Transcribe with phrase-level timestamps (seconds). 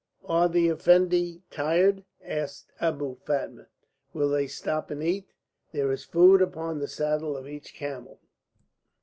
[0.25, 3.67] "Are the Effendi tired?" asked Abou Fatma.
[4.13, 5.27] "Will they stop and eat?
[5.73, 8.19] There is food upon the saddle of each camel."